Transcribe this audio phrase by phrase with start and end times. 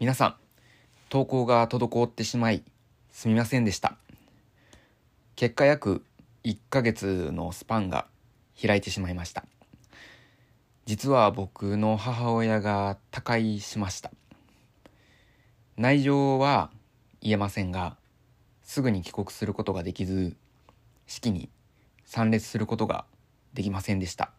[0.00, 0.36] 皆さん、
[1.08, 2.62] 投稿が滞ってしまい、
[3.10, 3.96] すみませんでした。
[5.34, 6.04] 結果約
[6.44, 8.06] 1ヶ月のスパンが
[8.64, 9.44] 開いてしまいました。
[10.86, 14.12] 実は僕の母親が他界しました。
[15.76, 16.70] 内情は
[17.20, 17.96] 言えませんが、
[18.62, 20.36] すぐに帰国することができず、
[21.08, 21.48] 式に
[22.04, 23.04] 参列することが
[23.52, 24.30] できませんでした。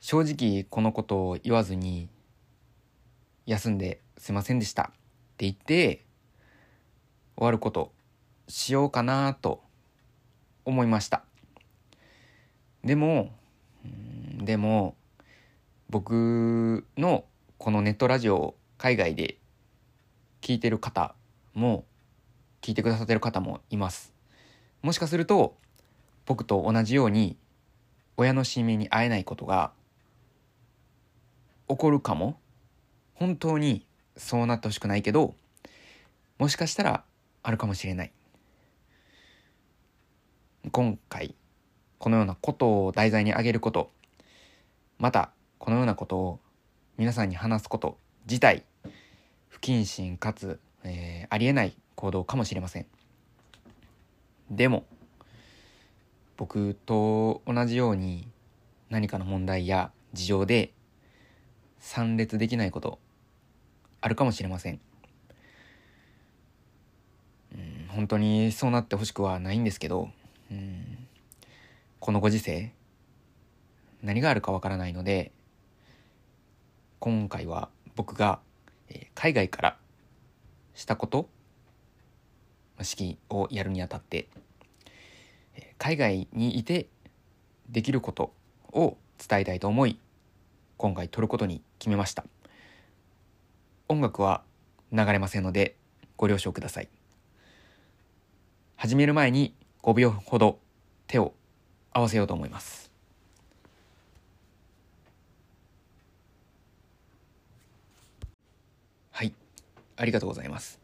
[0.00, 2.08] 正直このことを言わずに
[3.46, 4.86] 休んですいませんでしたっ
[5.36, 6.04] て言って
[7.36, 7.92] 終わること
[8.46, 9.62] しようかなと
[10.64, 11.24] 思いました。
[12.84, 13.30] でも
[14.38, 14.96] でも
[15.90, 17.24] 僕の
[17.58, 19.38] このネットラジオを海外で
[20.40, 21.14] 聞いてる方
[21.54, 21.84] も
[22.60, 24.12] 聞いてくださってる方もいます。
[24.82, 25.56] もしかすると
[26.26, 27.36] 僕と同じように
[28.16, 29.72] 親の指名に会えないことが
[31.68, 32.38] 起こるかも。
[33.22, 33.86] 本当に
[34.16, 35.36] そうなってほしくないけど
[36.38, 37.04] もしかしたら
[37.44, 38.10] あるかもしれない。
[40.72, 41.36] 今回
[42.00, 43.92] このようなことを題材に挙げること
[44.98, 46.40] またこのようなことを
[46.98, 47.96] 皆さんに話すこと
[48.26, 48.64] 自体
[49.48, 52.86] 不謹慎かつ、えー、ありえない行動かもしれません。
[54.50, 54.84] でも
[56.36, 58.26] 僕と同じように
[58.90, 60.72] 何かの問題や事情で
[61.78, 62.98] 参列できないこと
[64.02, 64.80] あるかもしれません。
[67.54, 70.10] うん、本当にそうなってほしくはないんですけど、
[70.50, 71.06] うん、
[72.00, 72.72] このご時世
[74.02, 75.32] 何があるかわからないので
[76.98, 78.40] 今回は僕が、
[78.88, 79.76] え、海外から
[80.74, 81.28] したこと
[82.80, 84.28] 式をやるにあたって、
[85.78, 86.86] 海外にいて
[87.68, 88.32] できること
[88.72, 89.98] を伝えたいと思い
[90.76, 92.24] 今回撮ることに決めました
[93.92, 94.42] 音楽は
[94.90, 95.76] 流れませんので
[96.16, 96.88] ご了承ください。
[98.76, 100.58] 始める前に5秒ほど
[101.06, 101.34] 手を
[101.92, 102.90] 合わせようと思います。
[109.10, 109.34] はい。
[109.96, 110.80] ありがとうございます。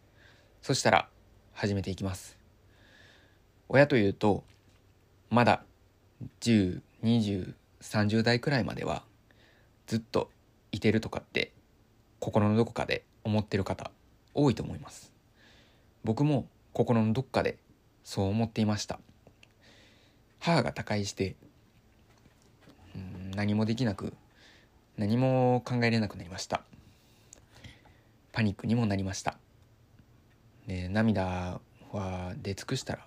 [0.60, 1.09] そしたら
[1.54, 2.37] 始めていきます。
[3.71, 4.44] 親というと
[5.31, 5.62] まだ
[6.43, 9.03] 102030代くらいまでは
[9.87, 10.31] ずっと
[10.72, 11.53] いてるとかって
[12.21, 13.91] 心のどこかで思ってる方
[14.34, 15.12] 多いと思います。
[16.05, 17.59] 僕も心のどこかで
[18.05, 18.99] そう思っていました。
[20.41, 21.37] 母が他界して
[23.34, 24.15] 何もできなく
[24.97, 26.62] 何も考えれなくなりました。
[28.33, 29.39] パニックにもなりました。
[30.67, 31.61] で涙
[31.93, 33.07] は出尽くしたら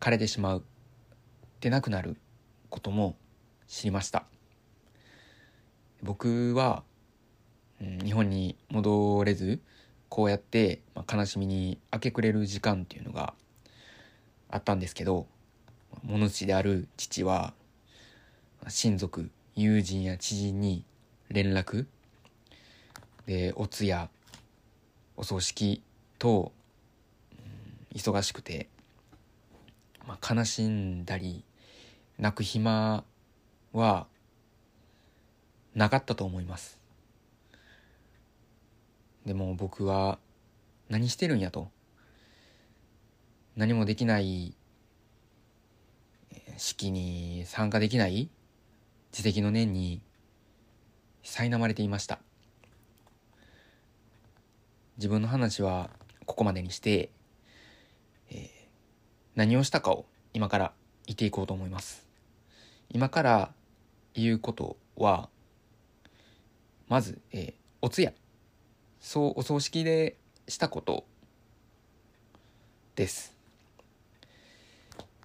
[0.00, 0.64] 枯れてしまう
[1.60, 2.16] でなくなる
[2.68, 3.16] ことも
[3.66, 4.24] 知りました。
[6.02, 6.82] 僕は
[8.04, 9.60] 日本に戻れず
[10.08, 13.34] こうやって、まあ、悲しみに明け暮れる時間っていうのが
[14.50, 15.26] あったんですけど
[16.02, 17.54] 物主である父は
[18.68, 20.84] 親族友人や知人に
[21.28, 21.86] 連絡。
[23.26, 24.08] でお通夜
[25.16, 25.82] お葬式
[26.18, 26.52] と、
[27.92, 28.68] うん、忙しくて、
[30.06, 31.44] まあ、悲しんだり
[32.18, 33.04] 泣く暇
[33.72, 34.06] は
[35.74, 36.81] なかったと思います。
[39.26, 40.18] でも僕は
[40.88, 41.70] 何してるんやと。
[43.56, 44.54] 何もできない
[46.56, 48.30] 式に参加できない
[49.12, 50.00] 自責の念に
[51.22, 52.18] 苛まれていました。
[54.96, 55.90] 自分の話は
[56.26, 57.10] ここまでにして、
[58.30, 58.38] えー、
[59.34, 60.72] 何をしたかを今から
[61.06, 62.06] 言っていこうと思います。
[62.90, 63.52] 今から
[64.14, 65.28] 言うことは
[66.88, 68.12] まず、えー、お通夜。
[69.02, 70.16] そうお葬式で
[70.48, 71.04] したこと。
[72.94, 73.34] です、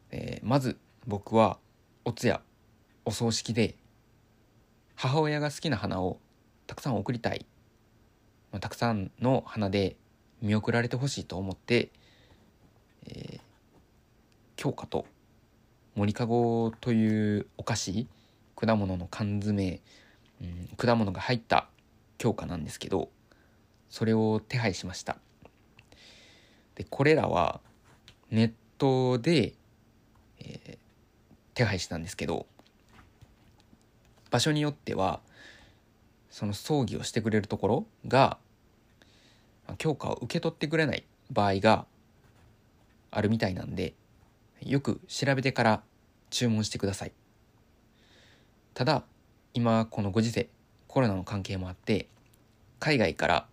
[0.09, 1.57] えー、まず僕は
[2.05, 2.41] お通夜
[3.03, 3.75] お葬式で
[4.95, 6.17] 母親が好きな花を
[6.65, 7.45] たくさん送りたい、
[8.51, 9.97] まあ、たくさんの花で
[10.41, 11.89] 見送られてほしいと思って、
[13.05, 13.39] えー、
[14.55, 15.05] 京花と
[15.95, 18.07] 森かごというお菓子
[18.55, 19.81] 果物の缶詰、
[20.41, 21.67] うん、果物が入った
[22.17, 23.09] 京花なんですけど
[23.89, 25.17] それを手配しました。
[26.75, 27.61] でこれらは
[28.29, 29.53] ネットで、
[30.39, 30.77] えー、
[31.55, 32.45] 手配したんですけど
[34.29, 35.21] 場所によっては
[36.29, 38.37] その葬儀をしてくれるところが
[39.77, 41.85] 許可を受け取ってくれない場合が
[43.09, 43.93] あるみたいなんで
[44.61, 45.83] よく調べてから
[46.29, 47.11] 注文してください。
[48.73, 49.03] ただ
[49.53, 50.49] 今このご時世
[50.87, 52.07] コロナの関係もあって
[52.79, 53.47] 海外から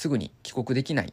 [0.00, 1.12] すぐに帰国できない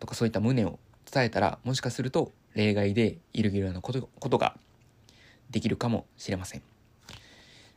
[0.00, 4.56] とかそういった旨を伝えたらもしかすると例外でイレギュラーなことことが
[5.50, 6.62] できるかもしれません。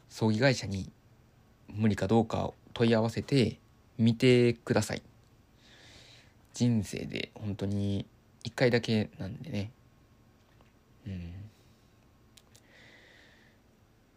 [0.09, 0.89] 葬儀会社に
[1.67, 3.59] 無理かどうかを問い合わせて
[3.99, 5.03] みてください。
[6.55, 8.07] 人生で本当に
[8.45, 9.71] 1回だけなんでね。
[11.05, 11.31] うん。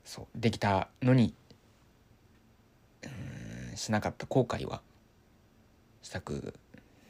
[0.02, 1.34] そうできたのに
[3.02, 4.81] うんしなかった後悔は
[6.02, 6.54] したく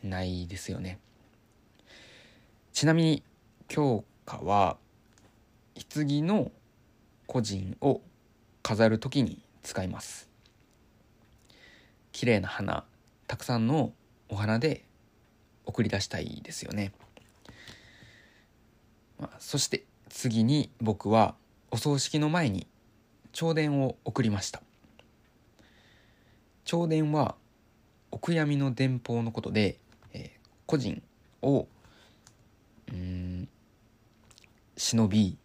[0.02, 0.98] ないですよね。
[2.72, 3.22] ちなみに
[3.68, 4.76] 教科は
[5.94, 6.50] 棺の
[7.26, 8.00] 個人を
[8.62, 10.28] 飾る時に使います。
[12.12, 12.84] 綺麗な花
[13.26, 13.92] たくさんの
[14.28, 14.84] お花で
[15.64, 16.92] 送り出したいですよね、
[19.18, 21.34] まあ、そして次に僕は
[21.70, 22.66] お葬式の前に
[23.32, 24.62] 弔電を送りました。
[26.64, 27.34] 弔電は
[28.12, 29.78] お悔やみの電報のことで、
[30.12, 31.02] えー、個人
[31.40, 31.66] を
[32.92, 33.48] うん
[34.76, 35.38] 忍び、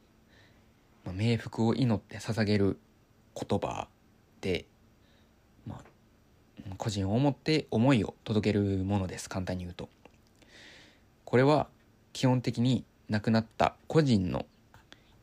[1.05, 2.77] まあ、冥福を祈って捧げる
[3.33, 3.87] 言葉
[4.41, 4.65] で、
[5.65, 9.89] まあ、個人を思って思いを届けるものです簡単に言うと。
[11.23, 11.67] これは
[12.11, 14.45] 基本的に亡くなった個人の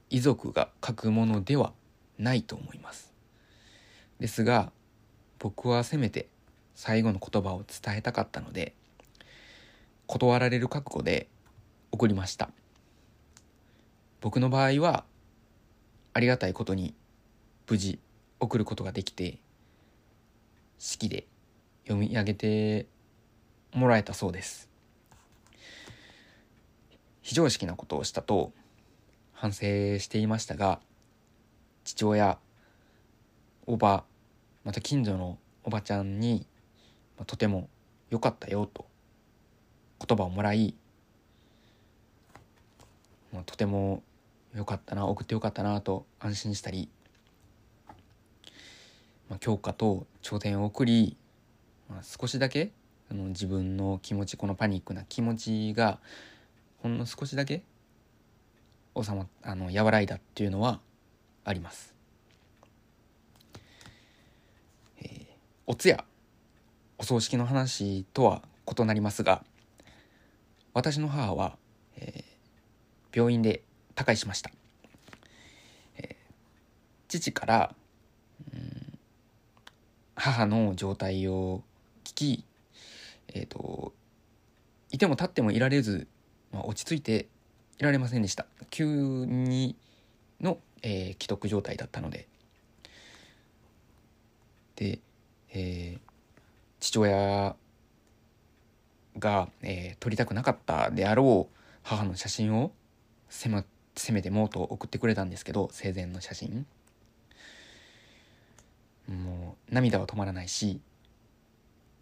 [0.08, 1.72] 遺族が書くものでは
[2.18, 3.12] ないと思います。
[4.18, 4.72] ですが
[5.38, 6.28] 僕はせめて
[6.74, 8.74] 最後の言葉を伝えたかったので
[10.06, 11.28] 断られる覚悟で
[11.92, 12.50] 送りました。
[14.20, 15.04] 僕の場合は
[16.12, 16.94] ありがたいことに
[17.68, 17.98] 無事
[18.40, 19.38] 送ることができて
[20.78, 21.26] 式で
[21.86, 22.86] 読み上げて
[23.72, 24.68] もらえたそうです。
[27.22, 28.52] 非常識なことをしたと
[29.32, 30.80] 反省していましたが
[31.84, 32.38] 父親
[33.66, 34.04] おば
[34.64, 36.46] また近所のおばちゃんに、
[37.18, 37.68] まとても
[38.10, 38.86] 良かったよと
[40.06, 40.74] 言葉をもらい、
[43.32, 44.02] まとても
[44.54, 46.88] 良かったな送ってよかったなと安心したり、
[49.28, 51.16] まあ、教科と頂点を送り、
[51.88, 52.70] まあ、少しだけ
[53.10, 55.98] あの自分の気持ちこのパニックな気持ちが
[56.82, 57.62] ほんの少しだけ
[59.02, 60.80] 収まあの和らいだっていうのは
[61.44, 61.94] あります。
[64.98, 65.24] えー、
[65.66, 66.04] お通夜
[66.98, 68.42] お葬式の話とは
[68.76, 69.44] 異なりますが
[70.72, 71.56] 私の母は、
[71.96, 73.62] えー、病院で
[73.94, 74.50] 他界しました、
[75.96, 76.14] えー、
[77.08, 77.74] 父から、
[78.52, 78.98] うん、
[80.14, 81.62] 母の状態を
[82.04, 82.44] 聞き
[83.34, 83.92] えっ、ー、と
[84.94, 86.06] いても立ってもいられず、
[86.52, 87.26] まあ、落ち着いて
[87.78, 88.46] いられませんでした。
[88.70, 89.76] 急に
[90.40, 92.28] の、えー、既得状態だったので。
[94.76, 95.00] で、
[95.52, 96.00] えー、
[96.84, 97.56] 父親
[99.18, 102.72] が、えー、撮りたくなかったであろう母の写真を
[103.30, 103.64] せ,、ま、
[103.96, 106.66] せめてもうと送ってくれたんですけど生前の写真。
[109.08, 110.80] もう涙は止まらないし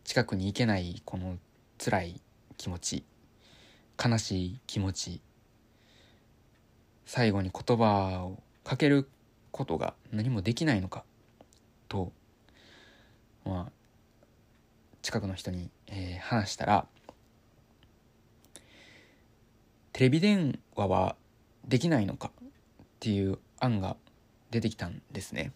[0.04, 1.36] 近くに行けないこの
[1.78, 2.20] 辛い
[2.56, 3.04] 気持ち
[4.04, 5.20] 悲しい気持ち
[7.06, 9.08] 最後に言葉をかける
[9.50, 11.02] ことが何もできないのか
[11.88, 12.12] と
[13.44, 13.81] まあ
[15.02, 16.86] 近くの人に、えー、話したら
[19.92, 21.16] テレビ電話は
[21.66, 22.48] できないのかっ
[23.00, 23.96] ていう案が
[24.50, 25.52] 出てきたんですね。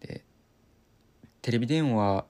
[0.00, 0.22] で
[1.40, 2.24] テレビ電話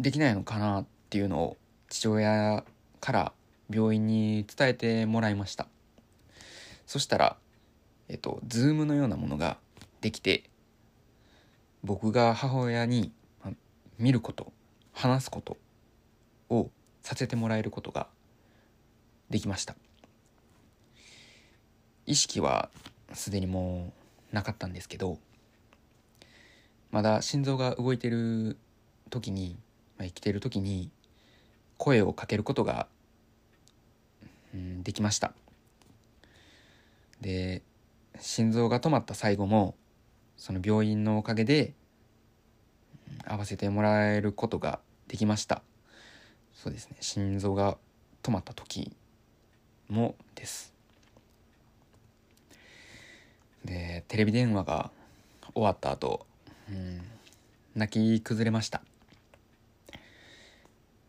[0.00, 1.56] できないのかなっていうのを
[1.88, 2.64] 父親
[3.00, 3.32] から
[3.68, 5.68] 病院に伝えてもらいました。
[6.86, 7.36] そしたら、
[8.08, 9.58] えっと、ズームのようなものが
[10.00, 10.44] できて、
[11.84, 13.12] 僕が母親に
[14.00, 14.52] 見ること、
[14.92, 15.58] 話すこと
[16.48, 16.70] を
[17.02, 18.08] させてもらえることが
[19.28, 19.76] できました。
[22.06, 22.70] 意識は
[23.12, 23.92] すでにも
[24.32, 25.18] うなかったんですけど、
[26.90, 28.56] まだ心臓が動いてる
[29.10, 29.56] 時に、
[29.98, 30.90] まあ、生きてる時に
[31.76, 32.88] 声をかけることが、
[34.54, 35.34] うん、できました。
[37.20, 37.62] で
[38.18, 39.74] 心臓が止まった最後も
[40.38, 41.74] その病院のおかげで
[43.24, 45.62] 会わせてもらえることができました。
[46.54, 46.96] そうですね。
[47.00, 47.78] 心臓が
[48.22, 48.96] 止まった時
[49.88, 50.72] もです。
[53.64, 54.90] でテレビ電話が
[55.54, 56.26] 終わった後、
[56.68, 57.00] うん、
[57.74, 58.82] 泣き崩れました。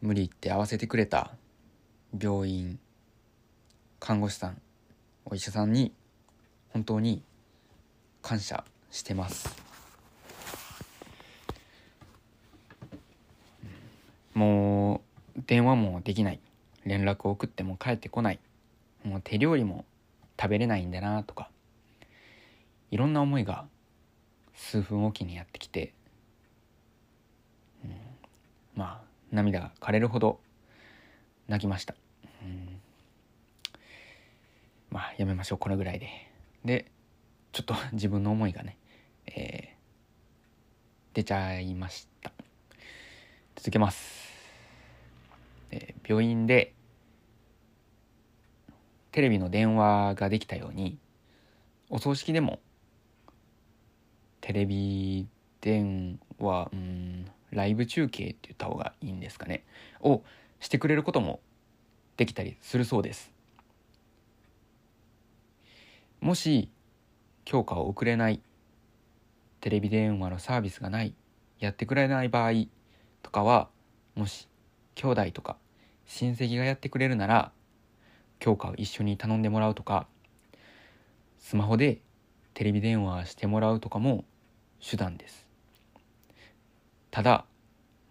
[0.02, 1.32] 無理言って会わせてくれた
[2.20, 2.80] 病院
[4.00, 4.62] 看護師さん
[5.26, 5.94] お医者さんに
[6.70, 7.24] 本当に
[8.22, 9.71] 感謝してます。
[14.42, 15.04] も
[15.38, 16.40] う電話もできない。
[16.84, 18.40] 連絡を送っても帰ってこない。
[19.04, 19.86] もう手料理も
[20.40, 21.52] 食べれないんだなとか。
[22.90, 23.68] いろんな思いが
[24.56, 25.94] 数分おきにやってきて、
[27.86, 27.92] うん、
[28.76, 30.40] まあ涙が枯れるほど
[31.48, 31.96] 泣きました、
[32.42, 32.82] うん、
[34.90, 36.10] まあやめましょうこれぐらいで。
[36.66, 36.92] で
[37.52, 38.78] ちょっと 自分の思いがね、
[39.28, 42.32] えー、出ちゃいました。
[43.62, 44.31] 続けます、
[45.72, 46.74] えー、病院で
[49.12, 50.98] テレビの電話ができたように
[51.90, 52.60] お葬式でも
[54.40, 55.28] テレビ
[55.62, 59.66] 電話うんライブ中継って言った方がいいんですかね
[60.02, 60.24] を
[60.60, 61.42] してくれることも
[62.18, 63.32] できたりするそうです。
[66.22, 66.70] もし
[67.46, 68.42] 許可を送れない
[69.60, 71.16] テレビ電話のサービスがない
[71.60, 72.52] やってくれない場合
[73.24, 73.70] とかは
[74.16, 74.48] もし
[74.96, 75.58] 兄弟とか
[76.06, 77.52] 親戚がやってくれるなら
[78.40, 80.08] 強化を一緒に頼んでもらうとか
[81.40, 82.00] スマホで
[82.54, 84.26] テレビ電話してもらうとかも
[84.80, 85.48] 手段です。
[87.12, 87.46] ただ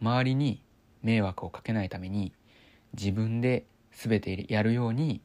[0.00, 0.62] 周りに
[1.02, 2.32] 迷惑をかけないために
[2.94, 5.20] 自分で全てやるように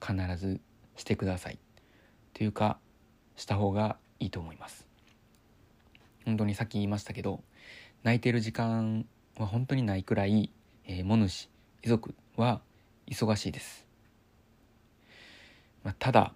[0.00, 0.60] 必ず
[0.96, 1.58] してください。
[2.34, 2.78] というか
[3.36, 4.86] した方がいいと思います。
[6.24, 7.42] 本当にさっき言いましたけど
[8.04, 9.06] 泣いてる時間
[9.38, 10.50] は本当にないくらい、
[10.86, 11.48] えー、も主
[11.82, 12.60] 遺族は
[13.06, 13.86] 忙しいです
[15.84, 16.32] まあ、ただ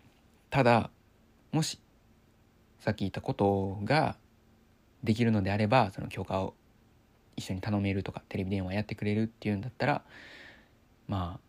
[0.51, 0.91] ただ
[1.53, 1.79] もし
[2.81, 4.17] さっき言ったことが
[5.05, 6.55] できるのであればその許可を
[7.37, 10.03] 一緒に頼めるとかテレビ電話やってくれるっていうんだったら
[11.07, 11.41] まあ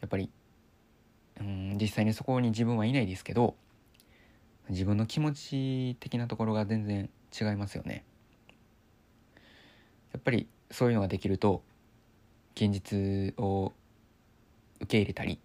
[0.00, 0.30] やっぱり
[1.40, 3.54] うん実際にそこに自分はいないですけど
[4.68, 8.04] 自分の気持ち的なところが全然違いますよね。
[10.12, 11.62] やっぱりそういうのができると
[12.54, 13.72] 現実を
[14.80, 15.38] 受け入れたり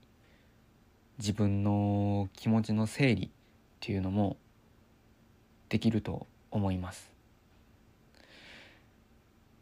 [1.18, 3.30] 自分の気持ちの整理っ
[3.80, 4.38] ていうのも
[5.70, 7.12] できると思います。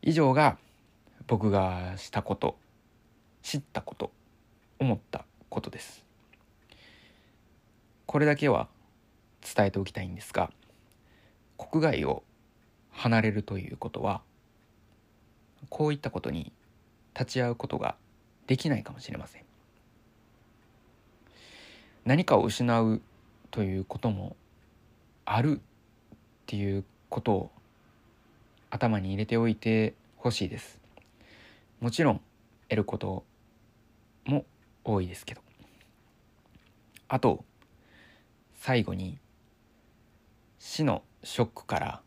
[0.01, 0.57] 以上が
[1.27, 2.57] 僕がしたこと
[3.43, 4.11] 知ったこと
[4.79, 6.03] 思ったことです。
[8.05, 8.67] これだけは
[9.55, 10.51] 伝えておきたいんですが
[11.57, 12.23] 国外を
[12.91, 14.21] 離れるということは
[15.69, 16.51] こういったことに
[17.13, 17.95] 立ち会うことが
[18.47, 19.43] できないかもしれません。
[22.05, 23.01] 何かを失う
[23.51, 24.35] ということも
[25.25, 25.61] あるっ
[26.45, 27.51] ていうことを
[28.69, 30.79] 頭に入れておいてほしいです。
[31.79, 32.21] もちろん
[32.69, 33.23] 得ること
[34.25, 34.45] も
[34.83, 35.41] 多いですけど。
[37.07, 37.43] あと
[38.55, 39.17] 最後に
[40.59, 42.01] 死のショックから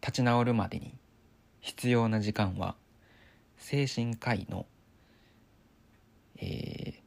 [0.00, 0.94] 立ち直るまでに
[1.60, 2.74] 必要な時間は
[3.56, 4.66] 精神科医の、
[6.36, 7.00] えー、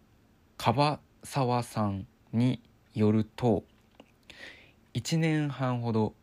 [0.57, 2.61] 樺沢さんに
[2.93, 3.63] よると
[4.93, 6.13] 1年半ほど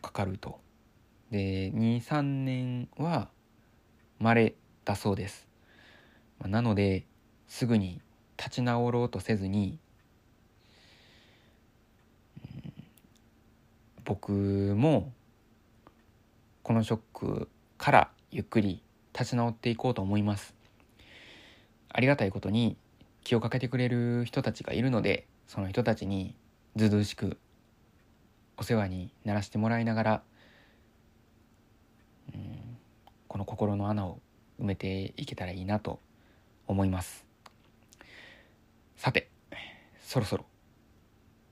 [0.00, 0.60] かかると。
[1.30, 3.28] で23年は
[4.20, 4.54] 稀
[4.84, 5.48] だそうです。
[6.44, 7.04] なので
[7.48, 8.00] すぐに
[8.36, 9.78] 立ち直ろうとせずに、
[12.44, 12.72] うん、
[14.04, 14.32] 僕
[14.76, 15.12] も
[16.62, 20.54] このショックからゆっくり立ち直っていこうと思います。
[21.88, 22.76] ありがたいことに
[23.24, 26.34] 気をかけてくれる人たちがいるのでその人たちに
[26.76, 27.38] ずずしく
[28.56, 30.22] お世話にならせてもらいながら、
[32.34, 32.78] うん、
[33.28, 34.20] この心の穴を
[34.60, 36.00] 埋めていけたらいいなと
[36.66, 37.26] 思います。
[38.96, 39.28] さて
[40.00, 40.46] そろそろ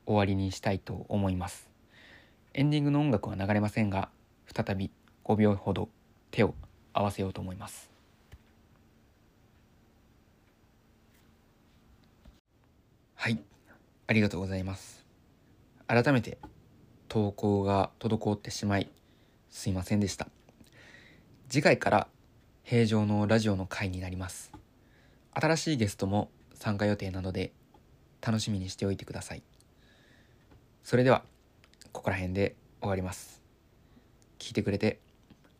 [0.07, 1.69] 終わりにしたいと思います。
[2.53, 4.11] エンディングの音楽は流れませんが
[4.55, 4.91] 再び
[5.25, 5.89] 5秒ほど
[6.35, 6.57] 手を
[6.93, 7.89] 合わせようと思います。
[13.15, 13.39] はい。
[14.09, 15.07] ありがとうございます。
[15.87, 16.39] 改めて
[17.07, 18.91] 投稿が滞ってしまい
[19.49, 20.27] すいませんでした。
[21.49, 22.09] 次回から
[22.65, 24.51] 平常のラジオの回になります。
[25.35, 27.53] 新しいゲストも参加予定なので
[28.21, 29.43] 楽しみにしておいてください。
[30.83, 31.23] それでは
[31.93, 33.41] ここら辺で終わります。
[34.41, 35.04] 聞いてくれて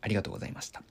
[0.05, 0.83] ありがとうございました。